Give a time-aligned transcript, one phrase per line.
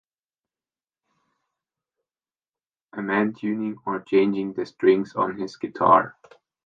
[2.93, 6.17] A man tuning or changing the strings on his guitar.